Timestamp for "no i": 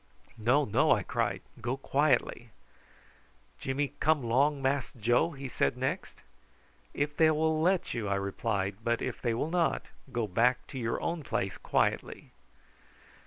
0.65-1.03